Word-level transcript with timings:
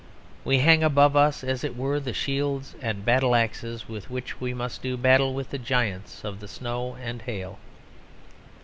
We 0.43 0.57
hang 0.57 0.81
above 0.81 1.15
us, 1.15 1.43
as 1.43 1.63
it 1.63 1.77
were, 1.77 1.99
the 1.99 2.11
shields 2.11 2.73
and 2.81 3.05
battle 3.05 3.35
axes 3.35 3.87
with 3.87 4.09
which 4.09 4.41
we 4.41 4.51
must 4.51 4.81
do 4.81 4.97
battle 4.97 5.35
with 5.35 5.51
the 5.51 5.59
giants 5.59 6.23
of 6.23 6.39
the 6.39 6.47
snow 6.47 6.95
and 6.95 7.21
hail. 7.21 7.59